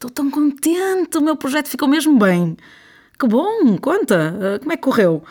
estou 0.00 0.08
tão 0.10 0.30
contente, 0.30 1.18
o 1.18 1.20
meu 1.20 1.36
projeto 1.36 1.68
ficou 1.68 1.86
mesmo 1.86 2.18
bem. 2.18 2.56
Que 3.18 3.26
bom, 3.26 3.76
conta, 3.76 4.34
eh, 4.40 4.58
como 4.58 4.72
é 4.72 4.76
que 4.76 4.82
correu? 4.82 5.22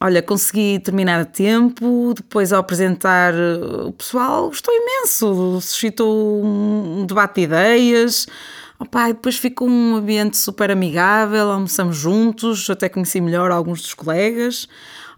Olha, 0.00 0.22
consegui 0.22 0.78
terminar 0.78 1.20
a 1.20 1.24
tempo, 1.24 2.14
depois 2.14 2.52
ao 2.52 2.60
apresentar 2.60 3.34
eh, 3.34 3.84
o 3.84 3.92
pessoal 3.92 4.46
gostou 4.46 4.72
imenso, 4.72 5.60
suscitou 5.60 6.44
um 6.44 7.04
debate 7.04 7.34
de 7.36 7.40
ideias. 7.42 8.28
Opa, 8.78 9.08
depois 9.08 9.38
ficou 9.38 9.68
um 9.68 9.96
ambiente 9.96 10.36
super 10.36 10.70
amigável, 10.70 11.50
almoçamos 11.50 11.96
juntos, 11.96 12.70
até 12.70 12.88
conheci 12.88 13.20
melhor 13.20 13.50
alguns 13.50 13.82
dos 13.82 13.94
colegas. 13.94 14.68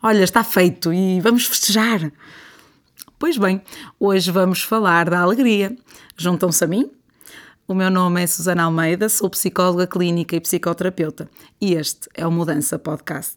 Olha, 0.03 0.25
está 0.25 0.43
feito 0.43 0.93
e 0.95 1.21
vamos 1.21 1.45
festejar. 1.45 2.11
Pois 3.19 3.37
bem, 3.37 3.61
hoje 4.01 4.31
vamos 4.31 4.63
falar 4.63 5.11
da 5.11 5.21
alegria. 5.21 5.77
Juntam-se 6.17 6.65
a 6.65 6.67
mim? 6.67 6.98
O 7.71 7.75
meu 7.75 7.91
nome 7.91 8.23
é 8.23 8.27
Susana 8.27 8.63
Almeida, 8.63 9.11
sou 9.11 9.29
psicóloga 9.29 9.87
clínica 9.87 10.35
e 10.35 10.41
psicoterapeuta 10.41 11.29
e 11.61 11.75
este 11.75 12.09
é 12.15 12.27
o 12.27 12.33
Mudança 12.33 12.79
Podcast. 12.79 13.37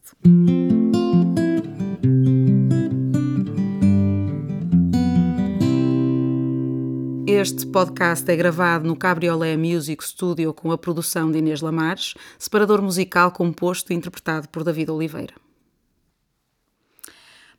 Este 7.27 7.67
podcast 7.67 8.31
é 8.31 8.35
gravado 8.37 8.87
no 8.87 8.95
Cabriolé 8.95 9.57
Music 9.57 10.01
Studio 10.01 10.53
com 10.53 10.71
a 10.71 10.77
produção 10.77 11.29
de 11.29 11.39
Inês 11.39 11.59
Lamares, 11.59 12.13
separador 12.39 12.81
musical 12.81 13.34
composto 13.34 13.91
e 13.91 13.98
interpretado 13.98 14.48
por 14.48 14.63
David 14.63 14.91
Oliveira. 14.91 15.34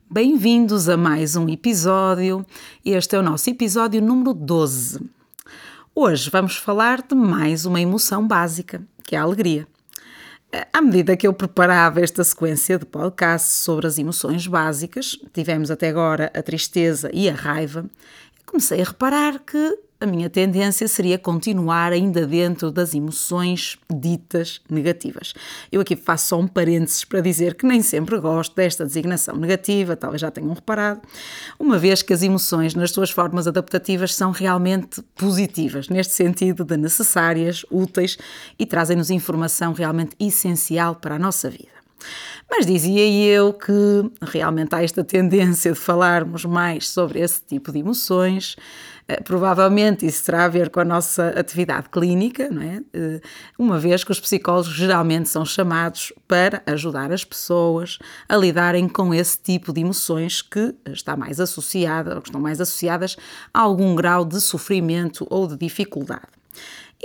Bem-vindos 0.09 0.89
a 0.89 0.97
mais 0.97 1.35
um 1.35 1.47
episódio. 1.47 2.43
Este 2.83 3.15
é 3.15 3.19
o 3.19 3.23
nosso 3.23 3.47
episódio 3.47 4.01
número 4.01 4.33
12. 4.33 5.22
Hoje 5.95 6.27
vamos 6.31 6.57
falar 6.57 7.03
de 7.03 7.13
mais 7.13 7.67
uma 7.67 7.79
emoção 7.79 8.27
básica, 8.27 8.81
que 9.03 9.15
é 9.15 9.19
a 9.19 9.21
alegria. 9.21 9.67
À 10.73 10.81
medida 10.81 11.15
que 11.15 11.27
eu 11.27 11.31
preparava 11.31 12.01
esta 12.01 12.23
sequência 12.23 12.79
de 12.79 12.85
podcasts 12.85 13.57
sobre 13.57 13.85
as 13.85 13.99
emoções 13.99 14.47
básicas, 14.47 15.15
tivemos 15.31 15.69
até 15.69 15.89
agora 15.89 16.31
a 16.33 16.41
tristeza 16.41 17.11
e 17.13 17.29
a 17.29 17.33
raiva, 17.35 17.85
comecei 18.43 18.81
a 18.81 18.85
reparar 18.85 19.37
que 19.37 19.77
a 20.03 20.05
minha 20.05 20.29
tendência 20.29 20.85
seria 20.87 21.17
continuar 21.17 21.93
ainda 21.93 22.27
dentro 22.27 22.69
das 22.69 22.93
emoções 22.93 23.77
ditas 23.89 24.59
negativas. 24.69 25.33
Eu 25.71 25.79
aqui 25.79 25.95
faço 25.95 26.27
só 26.27 26.39
um 26.39 26.47
parênteses 26.47 27.05
para 27.05 27.21
dizer 27.21 27.55
que 27.55 27.65
nem 27.65 27.81
sempre 27.81 28.19
gosto 28.19 28.53
desta 28.53 28.85
designação 28.85 29.37
negativa, 29.37 29.95
talvez 29.95 30.19
já 30.19 30.29
tenham 30.29 30.53
reparado, 30.53 31.01
uma 31.57 31.77
vez 31.77 32.01
que 32.01 32.13
as 32.13 32.21
emoções, 32.21 32.75
nas 32.75 32.91
suas 32.91 33.11
formas 33.11 33.47
adaptativas, 33.47 34.13
são 34.13 34.31
realmente 34.31 35.01
positivas, 35.15 35.87
neste 35.87 36.13
sentido 36.13 36.65
de 36.65 36.75
necessárias, 36.75 37.65
úteis 37.71 38.17
e 38.59 38.65
trazem-nos 38.65 39.09
informação 39.09 39.71
realmente 39.71 40.15
essencial 40.19 40.95
para 40.95 41.15
a 41.15 41.19
nossa 41.19 41.49
vida. 41.49 41.82
Mas 42.49 42.65
dizia 42.65 43.07
eu 43.07 43.53
que 43.53 43.71
realmente 44.21 44.75
há 44.75 44.83
esta 44.83 45.03
tendência 45.03 45.71
de 45.71 45.79
falarmos 45.79 46.45
mais 46.45 46.89
sobre 46.89 47.19
esse 47.19 47.41
tipo 47.41 47.71
de 47.71 47.79
emoções, 47.79 48.55
eh, 49.07 49.21
provavelmente 49.21 50.05
isso 50.05 50.23
terá 50.23 50.45
a 50.45 50.47
ver 50.47 50.69
com 50.69 50.79
a 50.79 50.85
nossa 50.85 51.29
atividade 51.29 51.89
clínica, 51.89 52.49
não 52.49 52.61
é? 52.61 52.81
Eh, 52.93 53.21
uma 53.57 53.79
vez 53.79 54.03
que 54.03 54.11
os 54.11 54.19
psicólogos 54.19 54.71
geralmente 54.71 55.29
são 55.29 55.43
chamados 55.43 56.13
para 56.27 56.61
ajudar 56.67 57.11
as 57.11 57.23
pessoas 57.23 57.99
a 58.29 58.37
lidarem 58.37 58.87
com 58.87 59.13
esse 59.13 59.37
tipo 59.37 59.73
de 59.73 59.81
emoções 59.81 60.41
que 60.41 60.75
está 60.87 61.17
mais 61.17 61.39
associada, 61.39 62.15
ou 62.15 62.21
que 62.21 62.29
estão 62.29 62.41
mais 62.41 62.61
associadas 62.61 63.17
a 63.53 63.59
algum 63.59 63.95
grau 63.95 64.23
de 64.23 64.39
sofrimento 64.39 65.25
ou 65.29 65.47
de 65.47 65.57
dificuldade. 65.57 66.27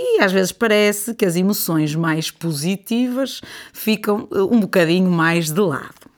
E 0.01 0.21
às 0.21 0.31
vezes 0.31 0.53
parece 0.53 1.13
que 1.13 1.25
as 1.25 1.35
emoções 1.35 1.93
mais 1.93 2.31
positivas 2.31 3.41
ficam 3.73 4.29
eh, 4.31 4.41
um 4.41 4.61
bocadinho 4.61 5.11
mais 5.11 5.51
de 5.51 5.59
lado. 5.59 6.09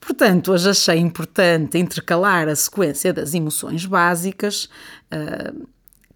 Portanto, 0.00 0.50
hoje 0.50 0.70
achei 0.70 0.96
importante 0.96 1.76
intercalar 1.76 2.48
a 2.48 2.56
sequência 2.56 3.12
das 3.12 3.34
emoções 3.34 3.84
básicas 3.84 4.64
uh, 5.12 5.68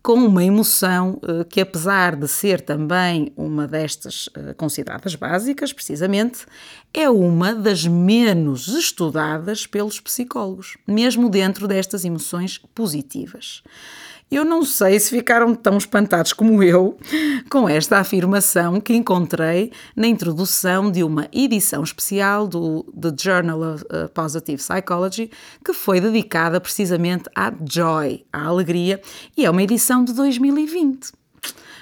com 0.02 0.14
uma 0.14 0.42
emoção 0.42 1.20
uh, 1.22 1.44
que, 1.44 1.60
apesar 1.60 2.16
de 2.16 2.26
ser 2.26 2.62
também 2.62 3.32
uma 3.36 3.68
destas 3.68 4.28
uh, 4.28 4.54
consideradas 4.56 5.14
básicas, 5.14 5.72
precisamente, 5.72 6.46
é 6.92 7.10
uma 7.10 7.54
das 7.54 7.86
menos 7.86 8.68
estudadas 8.68 9.66
pelos 9.66 10.00
psicólogos, 10.00 10.76
mesmo 10.86 11.28
dentro 11.28 11.68
destas 11.68 12.04
emoções 12.04 12.58
positivas. 12.74 13.62
Eu 14.28 14.44
não 14.44 14.64
sei 14.64 14.98
se 14.98 15.10
ficaram 15.10 15.54
tão 15.54 15.78
espantados 15.78 16.32
como 16.32 16.60
eu 16.60 16.98
com 17.48 17.68
esta 17.68 17.98
afirmação 17.98 18.80
que 18.80 18.92
encontrei 18.92 19.70
na 19.94 20.08
introdução 20.08 20.90
de 20.90 21.04
uma 21.04 21.28
edição 21.32 21.84
especial 21.84 22.48
do 22.48 22.82
The 23.00 23.14
Journal 23.16 23.74
of 23.74 23.84
uh, 23.84 24.08
Positive 24.12 24.56
Psychology, 24.60 25.30
que 25.64 25.72
foi 25.72 26.00
dedicada 26.00 26.60
precisamente 26.60 27.30
à 27.36 27.52
joy, 27.70 28.26
à 28.32 28.46
alegria, 28.46 29.00
e 29.36 29.46
é 29.46 29.50
uma 29.50 29.62
edição 29.62 30.04
de 30.04 30.12
2020. 30.12 31.12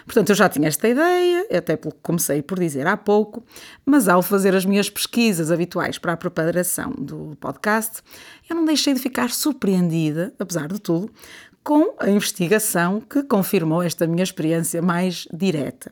Portanto, 0.05 0.29
eu 0.29 0.35
já 0.35 0.47
tinha 0.47 0.69
esta 0.69 0.87
ideia, 0.87 1.47
até 1.51 1.77
pelo 1.77 1.95
que 1.95 2.01
comecei 2.03 2.43
por 2.43 2.59
dizer 2.59 2.87
há 2.87 2.95
pouco, 2.95 3.43
mas 3.87 4.07
ao 4.07 4.21
fazer 4.21 4.55
as 4.55 4.67
minhas 4.67 4.91
pesquisas 4.91 5.51
habituais 5.51 5.97
para 5.97 6.13
a 6.13 6.17
preparação 6.17 6.93
do 6.93 7.35
podcast, 7.41 8.03
eu 8.49 8.55
não 8.55 8.67
deixei 8.67 8.93
de 8.93 9.01
ficar 9.01 9.31
surpreendida, 9.31 10.35
apesar 10.39 10.69
de 10.69 10.79
tudo, 10.79 11.11
com 11.65 11.95
a 11.99 12.11
investigação 12.11 13.01
que 13.01 13.23
confirmou 13.23 13.83
esta 13.83 14.07
minha 14.07 14.23
experiência 14.23 14.83
mais 14.83 15.27
direta. 15.33 15.91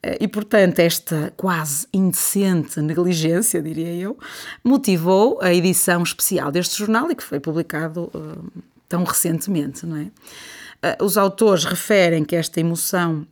Eh, 0.00 0.18
e, 0.20 0.28
portanto, 0.28 0.78
esta 0.78 1.32
quase 1.36 1.88
indecente 1.92 2.80
negligência, 2.80 3.60
diria 3.60 3.92
eu, 3.92 4.16
motivou 4.62 5.40
a 5.42 5.52
edição 5.52 6.04
especial 6.04 6.52
deste 6.52 6.78
jornal 6.78 7.10
e 7.10 7.16
que 7.16 7.24
foi 7.24 7.40
publicado 7.40 8.04
uh, 8.14 8.62
tão 8.88 9.02
recentemente, 9.02 9.84
não 9.84 9.96
é? 9.96 10.02
Uh, 10.02 11.04
os 11.04 11.18
autores 11.18 11.64
referem 11.64 12.24
que 12.24 12.36
esta 12.36 12.60
emoção 12.60 13.26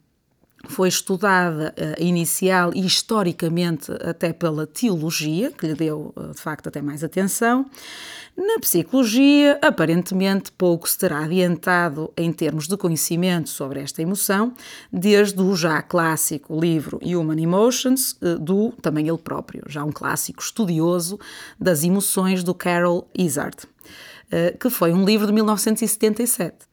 foi 0.67 0.89
estudada 0.89 1.75
uh, 1.77 2.03
inicial 2.03 2.73
e 2.75 2.85
historicamente 2.85 3.93
até 4.03 4.33
pela 4.33 4.67
teologia, 4.67 5.51
que 5.53 5.67
lhe 5.67 5.75
deu 5.75 6.13
uh, 6.17 6.33
de 6.35 6.41
facto 6.41 6.69
até 6.69 6.83
mais 6.83 7.05
atenção. 7.05 7.67
Na 8.37 8.59
psicologia, 8.61 9.59
aparentemente 9.63 10.53
pouco 10.53 10.89
se 10.89 10.99
terá 10.99 11.25
adiantado 11.25 12.13
em 12.17 12.33
termos 12.33 12.67
de 12.67 12.77
conhecimento 12.77 13.49
sobre 13.49 13.81
esta 13.81 14.03
emoção, 14.03 14.53
desde 14.93 15.41
o 15.41 15.55
já 15.57 15.81
clássico 15.83 16.59
livro 16.59 17.01
Human 17.03 17.41
Emotions, 17.41 18.13
uh, 18.21 18.39
do 18.39 18.73
também 18.83 19.09
ele 19.09 19.19
próprio, 19.19 19.63
já 19.69 19.85
um 19.85 19.93
clássico 19.93 20.43
estudioso 20.43 21.19
das 21.59 21.85
emoções 21.85 22.43
do 22.43 22.55
Carol 22.55 23.09
Izard, 23.17 23.57
que 24.61 24.69
foi 24.69 24.93
um 24.93 25.07
livro 25.07 25.27
de 25.27 25.33
1977. 25.33 26.68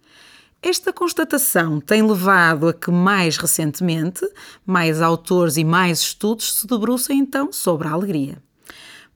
Esta 0.67 0.91
constatação 0.91 1.79
tem 1.79 2.01
levado 2.01 2.67
a 2.67 2.73
que, 2.73 2.89
mais 2.89 3.37
recentemente, 3.37 4.27
mais 4.65 4.99
autores 4.99 5.57
e 5.57 5.63
mais 5.63 5.99
estudos 5.99 6.55
se 6.55 6.65
debrucem 6.65 7.19
então 7.19 7.53
sobre 7.53 7.87
a 7.87 7.91
alegria. 7.91 8.41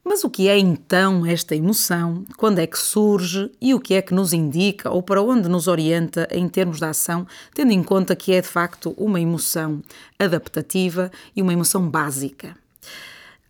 Mas 0.04 0.24
o 0.24 0.30
que 0.30 0.48
é 0.48 0.60
então 0.60 1.26
esta 1.26 1.56
emoção? 1.56 2.24
Quando 2.38 2.60
é 2.60 2.68
que 2.68 2.78
surge 2.78 3.50
e 3.60 3.74
o 3.74 3.80
que 3.80 3.96
é 3.96 4.02
que 4.04 4.14
nos 4.14 4.32
indica 4.32 4.92
ou 4.92 5.02
para 5.02 5.24
onde 5.24 5.50
nos 5.50 5.68
orienta 5.68 6.28
em 6.30 6.48
termos 6.48 6.78
de 6.78 6.86
ação, 6.86 7.26
tendo 7.56 7.72
em 7.72 7.82
conta 7.82 8.16
que 8.16 8.32
é 8.32 8.42
de 8.42 8.48
facto 8.48 8.94
uma 8.96 9.20
emoção 9.20 9.82
adaptativa 10.20 11.10
e 11.36 11.42
uma 11.42 11.54
emoção 11.54 11.90
básica? 11.90 12.56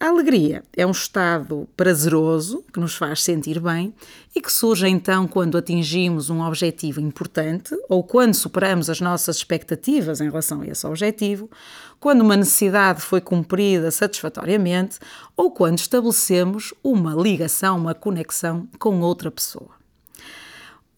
A 0.01 0.07
alegria 0.07 0.63
é 0.77 0.87
um 0.87 0.91
estado 0.91 1.67
prazeroso 1.75 2.63
que 2.71 2.79
nos 2.79 2.95
faz 2.95 3.21
sentir 3.21 3.59
bem 3.59 3.93
e 4.33 4.39
que 4.39 4.49
surge 4.49 4.87
então 4.87 5.27
quando 5.27 5.57
atingimos 5.57 6.29
um 6.29 6.41
objetivo 6.41 7.01
importante 7.01 7.75
ou 7.89 8.01
quando 8.01 8.33
superamos 8.33 8.89
as 8.89 9.01
nossas 9.01 9.35
expectativas 9.35 10.21
em 10.21 10.29
relação 10.29 10.61
a 10.61 10.67
esse 10.67 10.87
objetivo, 10.87 11.51
quando 11.99 12.21
uma 12.21 12.37
necessidade 12.37 13.01
foi 13.01 13.19
cumprida 13.19 13.91
satisfatoriamente 13.91 14.99
ou 15.35 15.51
quando 15.51 15.79
estabelecemos 15.79 16.73
uma 16.81 17.13
ligação, 17.13 17.77
uma 17.77 17.93
conexão 17.93 18.69
com 18.79 19.01
outra 19.01 19.29
pessoa. 19.29 19.78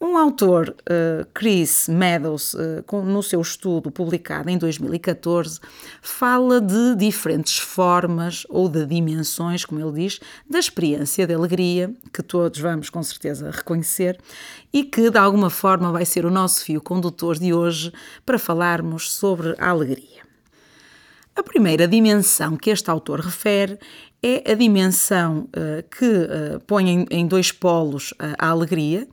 Um 0.04 0.18
autor, 0.18 0.76
uh, 0.90 1.28
Chris 1.32 1.88
Meadows, 1.88 2.56
com, 2.88 3.04
no 3.04 3.22
seu 3.22 3.40
estudo 3.40 3.92
publicado 3.92 4.50
em 4.50 4.58
2014, 4.58 5.60
fala 6.02 6.60
de 6.60 6.96
diferentes 6.96 7.60
formas 7.60 8.44
ou 8.50 8.68
de 8.68 8.84
dimensões, 8.88 9.64
como 9.64 9.80
ele 9.80 9.92
diz, 9.92 10.20
da 10.50 10.58
experiência 10.58 11.28
de 11.28 11.36
alegria, 11.36 11.94
que 12.12 12.24
todos 12.24 12.60
vamos 12.60 12.90
com 12.90 13.04
certeza 13.04 13.52
reconhecer 13.52 14.20
e 14.74 14.84
que 14.84 15.12
de 15.12 15.20
alguma 15.20 15.52
forma 15.52 15.92
vai 15.92 16.04
ser 16.04 16.26
o 16.26 16.32
nosso 16.32 16.66
fio 16.66 16.82
condutor 16.82 17.38
de 17.38 17.54
hoje 17.54 17.94
para 18.26 18.40
falarmos 18.40 19.12
sobre 19.12 19.54
a 19.60 19.70
alegria. 19.70 20.22
A 21.36 21.44
primeira 21.44 21.88
dimensão 21.88 22.58
que 22.58 22.72
este 22.72 22.90
autor 22.90 23.20
refere 23.20 23.78
é 24.24 24.52
a 24.52 24.56
dimensão 24.56 25.48
uh, 25.56 25.84
que 25.96 26.60
põe 26.66 27.06
em, 27.12 27.28
dois 27.28 27.52
polos 27.52 28.16
a 28.20 28.48
alegria 28.50 29.08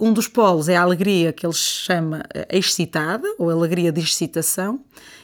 Um 0.00 0.12
dos 0.12 0.26
polos 0.26 0.68
é 0.68 0.76
a 0.76 0.82
alegria 0.82 1.32
que 1.32 1.46
ele 1.46 1.54
chama 1.54 2.22
excitada, 2.50 3.26
ou 3.38 3.50
alegria 3.50 3.92
de 3.92 4.00
excitação, 4.00 4.80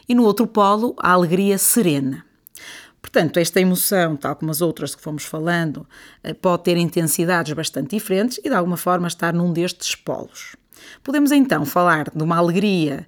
e 0.09 0.15
no 0.15 0.25
outro 0.25 0.47
polo, 0.47 0.95
a 0.99 1.11
alegria 1.11 1.59
serena. 1.59 2.25
Portanto, 3.03 3.39
esta 3.39 3.61
emoção, 3.61 4.15
tal 4.15 4.37
como 4.37 4.51
as 4.51 4.61
outras 4.61 4.95
que 4.95 5.03
fomos 5.03 5.25
falando, 5.25 5.87
pode 6.41 6.65
ter 6.65 6.77
intensidades 6.77 7.53
bastante 7.53 7.97
diferentes 7.97 8.39
e, 8.39 8.49
de 8.49 8.55
alguma 8.55 8.77
forma, 8.77 9.09
estar 9.09 9.33
num 9.33 9.53
destes 9.53 9.95
polos. 9.95 10.55
Podemos 11.03 11.33
então 11.33 11.65
falar 11.65 12.11
de 12.15 12.23
uma 12.23 12.37
alegria 12.37 13.07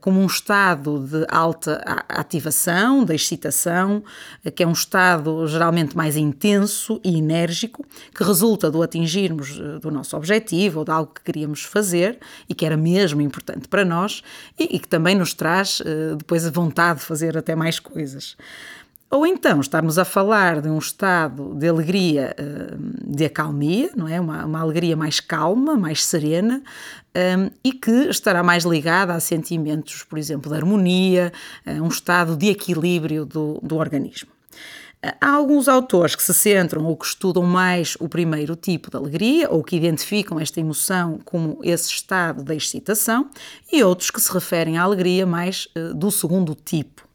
como 0.00 0.20
um 0.20 0.26
estado 0.26 1.00
de 1.00 1.26
alta 1.28 1.82
ativação, 2.08 3.04
de 3.04 3.14
excitação, 3.14 4.02
uh, 4.44 4.52
que 4.52 4.62
é 4.62 4.66
um 4.66 4.72
estado 4.72 5.46
geralmente 5.48 5.96
mais 5.96 6.16
intenso 6.16 7.00
e 7.04 7.18
enérgico, 7.18 7.84
que 8.14 8.22
resulta 8.22 8.70
do 8.70 8.82
atingirmos 8.82 9.58
uh, 9.58 9.80
do 9.80 9.90
nosso 9.90 10.16
objetivo 10.16 10.80
ou 10.80 10.84
de 10.84 10.90
algo 10.92 11.12
que 11.12 11.22
queríamos 11.22 11.64
fazer 11.64 12.18
e 12.48 12.54
que 12.54 12.64
era 12.64 12.76
mesmo 12.76 13.20
importante 13.20 13.68
para 13.68 13.84
nós 13.84 14.22
e, 14.58 14.76
e 14.76 14.78
que 14.78 14.88
também 14.88 15.14
nos 15.14 15.34
traz 15.34 15.82
depois 16.16 16.46
a 16.46 16.50
vontade 16.50 17.00
de 17.00 17.04
fazer 17.04 17.36
até 17.36 17.54
mais 17.54 17.80
coisas. 17.80 18.36
Ou 19.10 19.26
então 19.26 19.58
estarmos 19.60 19.98
a 19.98 20.04
falar 20.04 20.60
de 20.60 20.68
um 20.68 20.76
estado 20.76 21.54
de 21.54 21.66
alegria, 21.66 22.34
eh, 22.36 22.76
de 23.06 23.24
acalmia, 23.24 23.90
não 23.96 24.06
é? 24.06 24.20
Uma, 24.20 24.44
uma 24.44 24.60
alegria 24.60 24.94
mais 24.94 25.18
calma, 25.18 25.78
mais 25.78 26.04
serena 26.04 26.62
um, 27.16 27.50
e 27.64 27.72
que 27.72 27.90
estará 28.10 28.42
mais 28.42 28.64
ligada 28.64 29.14
a 29.14 29.20
sentimentos, 29.20 30.04
por 30.04 30.18
exemplo, 30.18 30.50
de 30.50 30.56
harmonia, 30.56 31.32
um 31.66 31.88
estado 31.88 32.36
de 32.36 32.48
equilíbrio 32.48 33.24
do, 33.24 33.58
do 33.62 33.76
organismo. 33.76 34.28
Há 35.20 35.30
alguns 35.30 35.68
autores 35.68 36.14
que 36.14 36.22
se 36.22 36.34
centram 36.34 36.84
ou 36.84 36.96
que 36.96 37.06
estudam 37.06 37.44
mais 37.44 37.96
o 38.00 38.08
primeiro 38.08 38.56
tipo 38.56 38.90
de 38.90 38.96
alegria 38.96 39.48
ou 39.48 39.62
que 39.62 39.76
identificam 39.76 40.40
esta 40.40 40.60
emoção 40.60 41.20
como 41.24 41.60
esse 41.62 41.88
estado 41.88 42.42
de 42.42 42.54
excitação 42.54 43.30
e 43.72 43.82
outros 43.82 44.10
que 44.10 44.20
se 44.20 44.32
referem 44.32 44.76
à 44.76 44.82
alegria 44.82 45.24
mais 45.24 45.68
do 45.94 46.10
segundo 46.10 46.52
tipo. 46.54 47.07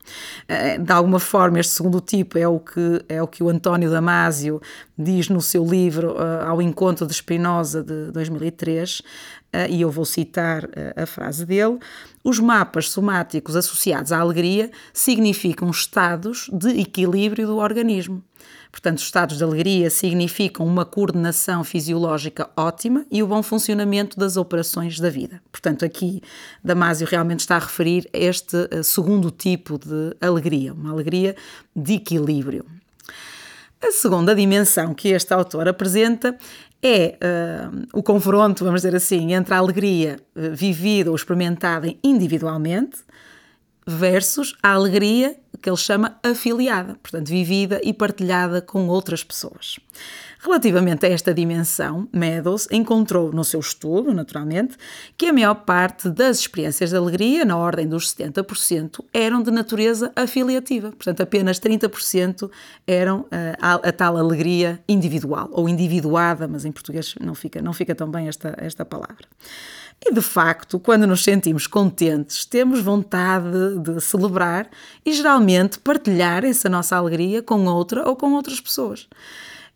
Eh, 0.48 0.78
de 0.78 0.92
alguma 0.92 1.20
forma, 1.20 1.60
este 1.60 1.74
segundo 1.74 2.02
tipo 2.02 2.38
é 2.38 2.48
o 2.48 2.60
que, 2.60 3.04
é 3.08 3.22
o, 3.22 3.28
que 3.28 3.44
o 3.44 3.50
António 3.50 3.90
Damasio 3.90 4.62
diz 4.98 5.30
no 5.30 5.42
seu 5.42 5.66
livro 5.66 6.14
uh, 6.14 6.48
Ao 6.48 6.62
Encontro 6.62 7.08
de 7.08 7.14
Spinoza, 7.14 7.84
de 7.84 8.12
2003, 8.12 9.00
uh, 9.00 9.04
eh, 9.54 9.70
e 9.70 9.82
eu 9.82 9.90
vou 9.90 10.06
citar 10.06 10.68
a 10.96 11.06
frase 11.06 11.46
dele: 11.46 11.80
Os 12.24 12.40
mapas 12.40 12.90
somáticos 12.90 13.56
associados 13.56 14.12
à 14.12 14.20
alegria 14.20 14.72
significam 14.92 15.70
estados 15.70 16.50
de 16.52 16.80
equilíbrio 16.80 17.48
do 17.48 17.58
organismo. 17.58 18.24
Portanto, 18.74 18.98
os 18.98 19.04
estados 19.04 19.38
de 19.38 19.44
alegria 19.44 19.88
significam 19.92 20.66
uma 20.66 20.84
coordenação 20.84 21.64
fisiológica 21.64 22.50
ótima 22.58 23.06
e 23.12 23.22
o 23.22 23.28
bom 23.28 23.44
funcionamento 23.44 24.18
das 24.20 24.36
operações 24.36 25.00
da 25.00 25.12
vida. 25.12 25.40
Portanto, 25.52 25.86
aqui 25.86 26.24
Damásio 26.64 27.08
realmente 27.08 27.42
está 27.42 27.56
a 27.56 27.60
referir 27.60 28.10
este 28.12 28.68
eh, 28.72 28.82
segundo 28.82 29.30
tipo 29.30 29.78
de 29.78 30.18
alegria, 30.20 30.74
uma 30.74 30.92
alegria 30.92 31.36
de 31.76 31.94
equilíbrio. 31.94 32.66
A 33.80 33.92
segunda 33.92 34.34
dimensão 34.34 34.96
que 34.96 35.10
este 35.10 35.32
autor 35.32 35.68
apresenta 35.68 36.36
é 36.82 37.16
uh, 37.22 37.88
o 37.94 38.02
confronto, 38.02 38.66
vamos 38.66 38.82
dizer 38.82 38.96
assim, 38.96 39.34
entre 39.34 39.54
a 39.54 39.58
alegria 39.58 40.18
uh, 40.36 40.50
vivida 40.52 41.12
ou 41.12 41.16
experimentada 41.16 41.94
individualmente 42.04 42.98
versus 43.86 44.56
a 44.62 44.72
alegria 44.72 45.36
que 45.62 45.70
ele 45.70 45.78
chama 45.78 46.18
afiliada, 46.22 46.96
portanto, 47.02 47.30
vivida 47.30 47.80
e 47.84 47.94
partilhada 47.94 48.62
com 48.62 48.88
outras 48.90 49.24
pessoas. 49.24 49.80
Relativamente 50.40 51.06
a 51.06 51.10
esta 51.10 51.34
dimensão, 51.34 52.06
Meadows 52.12 52.68
encontrou 52.70 53.32
no 53.32 53.46
seu 53.46 53.62
estudo, 53.62 54.14
naturalmente, 54.14 54.76
que 55.18 55.28
a 55.28 55.34
maior 55.34 55.56
parte 55.56 56.10
das 56.10 56.40
experiências 56.40 56.90
de 56.90 56.98
alegria, 56.98 57.46
na 57.46 57.56
ordem 57.56 57.88
dos 57.88 58.14
70%, 58.14 59.06
eram 59.14 59.42
de 59.42 59.52
natureza 59.52 60.12
afiliativa. 60.18 60.92
Portanto, 60.92 61.22
apenas 61.22 61.62
30% 61.62 62.52
eram 62.86 63.26
eh, 63.32 63.56
a, 63.62 63.76
a, 63.76 63.92
tal 63.94 64.18
alegria 64.18 64.84
individual, 64.86 65.48
ou 65.50 65.70
individuada, 65.70 66.46
mas 66.46 66.66
em 66.66 66.74
português 66.74 67.16
não 67.22 67.34
fica, 67.34 67.62
não 67.62 67.72
fica 67.72 67.96
tão 67.96 68.12
bem 68.12 68.28
esta, 68.28 68.54
esta 68.58 68.84
palavra. 68.84 69.26
E 70.06 70.14
de 70.14 70.22
facto, 70.22 70.78
quando 70.80 71.08
nos 71.08 71.24
sentimos 71.24 71.66
contentes, 71.66 72.44
temos 72.44 72.82
vontade 72.82 73.80
de 73.80 74.02
celebrar 74.02 74.70
e 75.06 75.14
geralmente 75.14 75.80
partilhar 75.80 76.44
essa 76.44 76.68
nossa 76.68 76.98
alegria 76.98 77.42
com 77.42 77.66
outra 77.66 78.08
ou 78.08 78.16
com 78.16 78.34
outras 78.34 78.60
pessoas. 78.60 79.08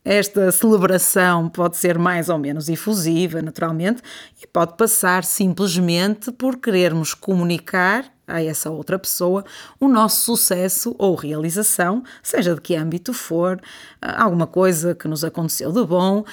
Esta 0.04 0.52
celebração 0.52 1.50
pode 1.50 1.78
ser 1.78 1.98
mais 1.98 2.28
ou 2.28 2.38
menos 2.38 2.68
efusiva, 2.68 3.42
naturalmente, 3.42 4.02
e 4.42 4.48
pode 4.48 4.76
passar 4.76 5.24
simplesmente 5.24 6.32
por 6.32 6.58
querermos 6.58 7.14
comunicar 7.14 8.06
a 8.28 8.44
essa 8.44 8.70
outra 8.70 9.00
pessoa 9.00 9.46
o 9.80 9.88
nosso 9.88 10.22
sucesso 10.22 10.94
ou 10.98 11.16
realização, 11.16 12.04
seja 12.22 12.54
de 12.54 12.62
que 12.62 12.76
âmbito 12.76 13.14
for, 13.14 13.60
alguma 14.02 14.46
coisa 14.46 14.94
que 14.94 15.08
nos 15.08 15.24
aconteceu 15.24 15.72
de 15.72 15.84
bom, 15.86 16.26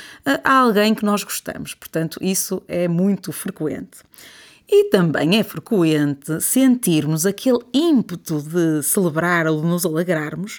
a 0.43 0.58
alguém 0.58 0.94
que 0.94 1.05
nós 1.05 1.23
gostamos. 1.23 1.75
Portanto, 1.75 2.19
isso 2.20 2.62
é 2.67 2.88
muito 2.88 3.32
frequente. 3.32 3.99
E 4.69 4.85
também 4.91 5.38
é 5.38 5.44
frequente 5.44 6.41
sentirmos 6.41 7.26
aquele 7.26 7.58
ímpeto 7.73 8.41
de 8.41 8.82
celebrar 8.82 9.46
ou 9.46 9.61
de 9.61 9.67
nos 9.67 9.85
alegrarmos, 9.85 10.58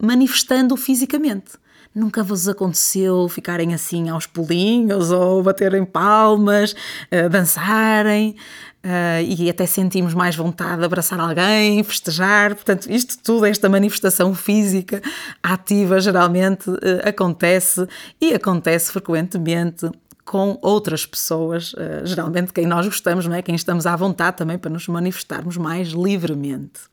manifestando 0.00 0.76
fisicamente. 0.76 1.62
Nunca 1.94 2.22
vos 2.22 2.48
aconteceu 2.48 3.28
ficarem 3.28 3.74
assim 3.74 4.08
aos 4.08 4.26
pulinhos 4.26 5.10
ou 5.10 5.42
baterem 5.42 5.84
palmas, 5.84 6.72
uh, 6.72 7.28
dançarem 7.28 8.34
uh, 8.82 9.22
e 9.22 9.50
até 9.50 9.66
sentimos 9.66 10.14
mais 10.14 10.34
vontade 10.34 10.78
de 10.78 10.84
abraçar 10.86 11.20
alguém, 11.20 11.82
festejar. 11.84 12.54
Portanto, 12.54 12.90
isto 12.90 13.18
tudo, 13.22 13.44
esta 13.44 13.68
manifestação 13.68 14.34
física 14.34 15.02
ativa, 15.42 16.00
geralmente 16.00 16.70
uh, 16.70 16.78
acontece 17.04 17.86
e 18.18 18.32
acontece 18.32 18.90
frequentemente 18.90 19.90
com 20.24 20.56
outras 20.62 21.04
pessoas, 21.04 21.74
geralmente 22.04 22.52
quem 22.52 22.64
nós 22.64 22.86
gostamos, 22.86 23.26
não 23.26 23.34
é? 23.34 23.42
Quem 23.42 23.56
estamos 23.56 23.86
à 23.86 23.96
vontade 23.96 24.36
também 24.36 24.56
para 24.56 24.70
nos 24.70 24.86
manifestarmos 24.86 25.56
mais 25.56 25.88
livremente. 25.88 26.92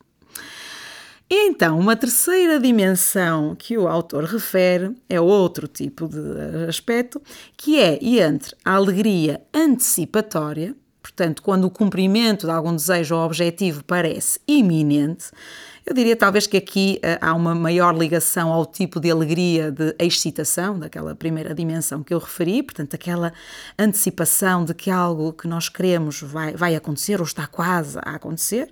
E 1.31 1.47
então, 1.47 1.77
uma 1.77 1.95
terceira 1.95 2.59
dimensão 2.59 3.55
que 3.55 3.77
o 3.77 3.87
autor 3.87 4.23
refere 4.23 4.95
é 5.07 5.21
outro 5.21 5.67
tipo 5.67 6.07
de 6.07 6.67
aspecto, 6.67 7.21
que 7.55 7.79
é 7.79 7.99
entre 8.03 8.55
a 8.65 8.73
alegria 8.73 9.39
antecipatória, 9.53 10.75
portanto, 11.03 11.43
quando 11.43 11.65
o 11.65 11.69
cumprimento 11.69 12.47
de 12.47 12.51
algum 12.51 12.75
desejo 12.75 13.15
ou 13.15 13.23
objetivo 13.23 13.83
parece 13.83 14.39
iminente, 14.47 15.29
eu 15.85 15.93
diria 15.93 16.15
talvez 16.15 16.47
que 16.47 16.57
aqui 16.57 16.99
uh, 17.03 17.17
há 17.21 17.33
uma 17.35 17.53
maior 17.53 17.95
ligação 17.95 18.51
ao 18.51 18.65
tipo 18.65 18.99
de 18.99 19.11
alegria 19.11 19.71
de 19.71 19.95
excitação, 19.99 20.79
daquela 20.79 21.15
primeira 21.15 21.53
dimensão 21.53 22.01
que 22.01 22.13
eu 22.13 22.17
referi, 22.17 22.63
portanto, 22.63 22.95
aquela 22.95 23.31
antecipação 23.77 24.65
de 24.65 24.73
que 24.73 24.89
algo 24.89 25.31
que 25.33 25.47
nós 25.47 25.69
queremos 25.69 26.21
vai, 26.21 26.53
vai 26.55 26.75
acontecer 26.75 27.19
ou 27.19 27.25
está 27.25 27.45
quase 27.45 27.99
a 27.99 28.15
acontecer 28.15 28.71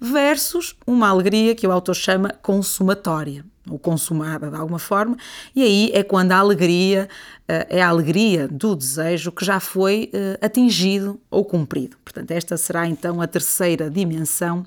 versus 0.00 0.76
uma 0.86 1.08
alegria 1.08 1.54
que 1.54 1.66
o 1.66 1.72
autor 1.72 1.94
chama 1.94 2.30
consumatória, 2.42 3.44
ou 3.68 3.78
consumada 3.78 4.48
de 4.50 4.56
alguma 4.56 4.78
forma, 4.78 5.16
e 5.54 5.62
aí 5.62 5.90
é 5.92 6.02
quando 6.02 6.32
a 6.32 6.36
alegria 6.36 7.08
eh, 7.48 7.66
é 7.78 7.82
a 7.82 7.88
alegria 7.88 8.48
do 8.48 8.74
desejo 8.74 9.30
que 9.30 9.44
já 9.44 9.60
foi 9.60 10.10
eh, 10.12 10.38
atingido 10.40 11.20
ou 11.30 11.44
cumprido. 11.44 11.96
Portanto, 12.04 12.30
esta 12.30 12.56
será 12.56 12.86
então 12.86 13.20
a 13.20 13.26
terceira 13.26 13.90
dimensão 13.90 14.64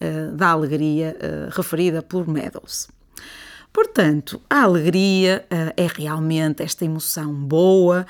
eh, 0.00 0.28
da 0.32 0.48
alegria 0.48 1.16
referida 1.50 2.02
por 2.02 2.28
Meadows. 2.28 2.88
Portanto, 3.72 4.38
a 4.50 4.64
alegria 4.64 5.46
é 5.48 5.86
realmente 5.86 6.62
esta 6.62 6.84
emoção 6.84 7.32
boa, 7.32 8.06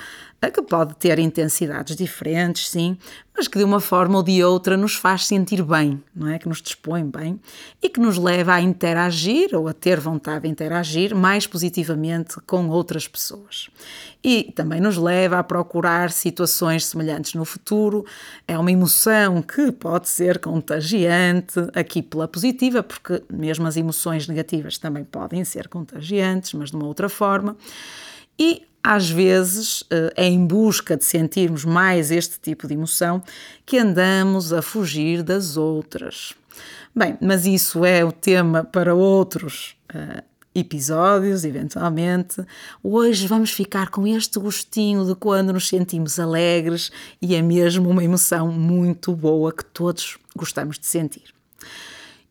que 0.51 0.61
pode 0.61 0.97
ter 0.97 1.21
intensidades 1.21 1.95
diferentes, 1.95 2.69
sim, 2.69 2.99
mas 3.33 3.47
que 3.47 3.57
de 3.57 3.65
uma 3.65 3.79
forma 3.79 4.17
ou 4.17 4.23
de 4.25 4.43
outra 4.43 4.77
nos 4.77 4.97
faz 4.97 5.27
sentir 5.27 5.63
bem, 5.63 6.03
não 6.13 6.29
é? 6.29 6.39
Que 6.39 6.49
nos 6.49 6.61
dispõe 6.61 7.05
bem 7.05 7.41
e 7.81 7.89
que 7.89 8.01
nos 8.01 8.19
leva 8.19 8.55
a 8.55 8.61
interagir 8.61 9.55
ou 9.55 9.69
a 9.69 9.73
ter 9.73 10.01
vontade 10.01 10.43
de 10.43 10.49
interagir 10.49 11.15
mais 11.15 11.47
positivamente 11.47 12.41
com 12.45 12.69
outras 12.69 13.07
pessoas. 13.07 13.71
E 14.23 14.53
também 14.55 14.81
nos 14.81 14.97
leva 14.97 15.39
a 15.39 15.45
procurar 15.45 16.11
situações 16.11 16.87
semelhantes 16.87 17.35
no 17.35 17.45
futuro. 17.45 18.05
É 18.47 18.59
uma 18.59 18.73
emoção 18.73 19.41
que 19.43 19.71
pode 19.71 20.09
ser 20.09 20.41
contagiante, 20.41 21.61
aqui 21.73 22.03
pela 22.03 22.27
positiva, 22.27 22.83
porque 22.83 23.23
mesmo 23.33 23.67
as 23.67 23.77
emoções 23.77 24.27
negativas 24.27 24.77
também 24.77 25.05
podem 25.05 25.45
ser 25.45 25.69
contagiantes, 25.69 26.53
mas 26.53 26.71
de 26.71 26.77
uma 26.77 26.87
outra 26.87 27.09
forma. 27.09 27.57
E 28.39 28.63
às 28.83 29.09
vezes 29.09 29.85
eh, 29.91 30.12
é 30.17 30.27
em 30.27 30.45
busca 30.45 30.97
de 30.97 31.05
sentirmos 31.05 31.65
mais 31.65 32.11
este 32.11 32.41
tipo 32.41 32.67
de 32.67 32.75
emoção 32.75 33.23
que 33.65 33.79
andamos 33.79 34.53
a 34.53 34.61
fugir 34.61 35.23
das 35.23 35.57
outras. 35.57 36.35
Bem, 36.95 37.17
mas 37.21 37.47
isso 37.47 37.85
é 37.85 38.05
o 38.05 38.12
tema 38.12 38.65
para 38.65 38.95
outros 38.95 39.77
uh, 39.95 40.23
episódios, 40.55 41.43
eventualmente. 41.45 42.45
Hoje 42.83 43.27
vamos 43.27 43.51
ficar 43.51 43.89
com 43.89 44.07
este 44.07 44.39
gostinho 44.39 45.07
de 45.07 45.15
quando 45.15 45.55
nos 45.55 45.69
sentimos 45.69 46.19
alegres 46.19 46.91
e 47.21 47.35
é 47.35 47.41
mesmo 47.41 47.89
uma 47.89 48.05
emoção 48.05 48.49
muito 48.49 49.15
boa 49.15 49.53
que 49.53 49.65
todos 49.65 50.19
gostamos 50.37 50.79
de 50.79 50.87
sentir. 50.87 51.33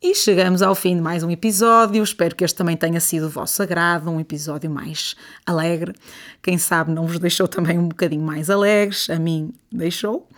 E 0.04 0.16
chegamos 0.16 0.62
ao 0.62 0.74
fim 0.74 0.96
de 0.96 1.00
mais 1.00 1.22
um 1.22 1.30
episódio. 1.30 2.02
Espero 2.02 2.34
que 2.34 2.42
este 2.42 2.56
também 2.56 2.76
tenha 2.76 2.98
sido 2.98 3.26
o 3.26 3.30
vosso 3.30 3.62
agrado, 3.62 4.10
um 4.10 4.18
episódio 4.18 4.68
mais 4.68 5.14
alegre. 5.46 5.94
Quem 6.42 6.58
sabe 6.58 6.90
não 6.90 7.06
vos 7.06 7.20
deixou 7.20 7.46
também 7.46 7.78
um 7.78 7.86
bocadinho 7.86 8.24
mais 8.24 8.50
alegres, 8.50 9.08
a 9.08 9.16
mim 9.16 9.54
deixou. 9.70 10.28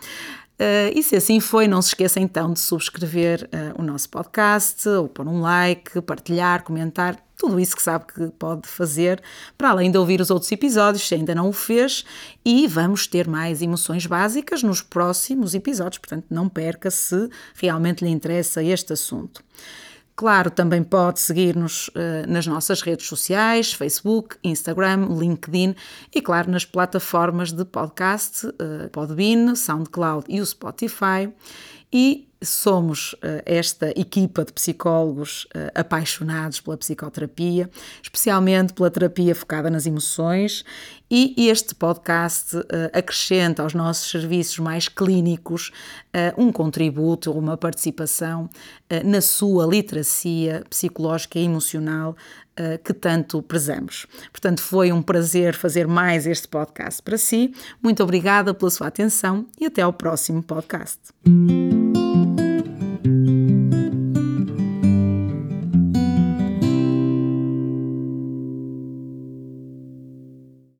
Uh, 0.57 0.97
e 0.97 1.03
se 1.03 1.17
assim 1.17 1.41
foi, 1.41 1.67
não 1.67 1.81
se 1.81 1.89
esqueça 1.89 2.19
então 2.19 2.53
de 2.53 2.59
subscrever 2.59 3.49
uh, 3.51 3.81
o 3.81 3.83
nosso 3.83 4.09
podcast, 4.09 4.87
ou 4.87 5.09
pôr 5.09 5.27
um 5.27 5.41
like, 5.41 5.99
partilhar, 6.01 6.63
comentar, 6.63 7.17
tudo 7.37 7.59
isso 7.59 7.75
que 7.75 7.81
sabe 7.81 8.05
que 8.05 8.27
pode 8.39 8.65
fazer, 8.67 9.21
para 9.57 9.69
além 9.69 9.91
de 9.91 9.97
ouvir 9.97 10.21
os 10.21 10.29
outros 10.31 10.49
episódios, 10.51 11.05
se 11.05 11.13
ainda 11.13 11.35
não 11.35 11.49
o 11.49 11.53
fez, 11.53 12.05
e 12.45 12.67
vamos 12.67 13.05
ter 13.05 13.27
mais 13.27 13.61
emoções 13.61 14.05
básicas 14.05 14.63
nos 14.63 14.81
próximos 14.81 15.53
episódios, 15.53 15.97
portanto 15.97 16.27
não 16.29 16.47
perca 16.47 16.89
se 16.89 17.29
realmente 17.55 18.05
lhe 18.05 18.09
interessa 18.09 18.63
este 18.63 18.93
assunto. 18.93 19.43
Claro, 20.15 20.49
também 20.49 20.81
pode 20.81 21.19
seguir-nos 21.19 21.89
uh, 21.89 22.25
nas 22.25 22.47
nossas 22.47 22.81
redes 22.81 23.05
sociais, 23.05 23.73
Facebook, 23.73 24.37
Instagram, 24.41 25.07
LinkedIn 25.09 25.75
e, 26.13 26.21
claro, 26.21 26.49
nas 26.49 26.63
plataformas 26.63 27.51
de 27.51 27.65
podcast, 27.65 28.47
uh, 28.47 28.89
Podbean, 28.93 29.55
SoundCloud 29.55 30.23
e 30.29 30.39
o 30.39 30.45
Spotify. 30.45 31.29
E 31.97 32.27
somos 32.43 33.13
uh, 33.13 33.41
esta 33.45 33.89
equipa 33.91 34.43
de 34.43 34.51
psicólogos 34.51 35.45
uh, 35.45 35.71
apaixonados 35.73 36.59
pela 36.59 36.75
psicoterapia, 36.75 37.69
especialmente 38.03 38.73
pela 38.73 38.91
terapia 38.91 39.33
focada 39.33 39.69
nas 39.69 39.85
emoções, 39.85 40.65
e 41.09 41.47
este 41.47 41.73
podcast 41.73 42.57
uh, 42.57 42.63
acrescenta 42.91 43.63
aos 43.63 43.73
nossos 43.73 44.11
serviços 44.11 44.59
mais 44.59 44.89
clínicos 44.89 45.71
um 46.37 46.51
contributo, 46.51 47.31
uma 47.31 47.57
participação 47.57 48.49
na 49.03 49.19
sua 49.19 49.65
literacia 49.65 50.63
psicológica 50.69 51.37
e 51.37 51.43
emocional 51.43 52.15
que 52.85 52.93
tanto 52.93 53.41
prezamos. 53.41 54.07
Portanto, 54.31 54.61
foi 54.61 54.93
um 54.93 55.01
prazer 55.01 55.53
fazer 55.53 55.87
mais 55.87 56.25
este 56.25 56.47
podcast 56.47 57.03
para 57.03 57.17
si. 57.17 57.53
Muito 57.83 58.01
obrigada 58.01 58.53
pela 58.53 58.71
sua 58.71 58.87
atenção 58.87 59.45
e 59.59 59.65
até 59.65 59.81
ao 59.81 59.91
próximo 59.91 60.41
podcast. 60.41 60.99